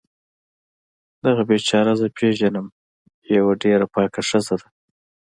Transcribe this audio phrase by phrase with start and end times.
[1.25, 2.65] دغه بیچاره زه پیږنم
[3.35, 4.67] یوه ډیره پاکه ښځه ده